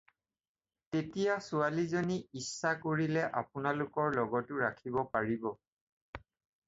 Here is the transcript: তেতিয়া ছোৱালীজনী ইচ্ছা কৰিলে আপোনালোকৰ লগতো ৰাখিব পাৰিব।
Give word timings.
তেতিয়া 0.95 1.35
ছোৱালীজনী 1.47 2.17
ইচ্ছা 2.41 2.73
কৰিলে 2.85 3.25
আপোনালোকৰ 3.43 4.09
লগতো 4.19 4.59
ৰাখিব 4.67 4.99
পাৰিব। 5.15 5.49